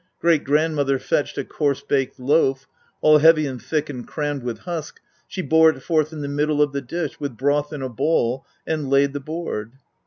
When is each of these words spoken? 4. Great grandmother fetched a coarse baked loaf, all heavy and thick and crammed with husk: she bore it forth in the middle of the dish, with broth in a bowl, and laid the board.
4. 0.19 0.29
Great 0.29 0.43
grandmother 0.45 0.97
fetched 0.97 1.37
a 1.37 1.43
coarse 1.45 1.83
baked 1.83 2.19
loaf, 2.19 2.65
all 3.01 3.19
heavy 3.19 3.45
and 3.45 3.61
thick 3.61 3.87
and 3.87 4.07
crammed 4.07 4.41
with 4.41 4.57
husk: 4.61 4.99
she 5.27 5.43
bore 5.43 5.69
it 5.69 5.83
forth 5.83 6.11
in 6.11 6.21
the 6.21 6.27
middle 6.27 6.59
of 6.59 6.71
the 6.71 6.81
dish, 6.81 7.19
with 7.19 7.37
broth 7.37 7.71
in 7.71 7.83
a 7.83 7.89
bowl, 7.89 8.43
and 8.65 8.89
laid 8.89 9.13
the 9.13 9.19
board. 9.19 9.73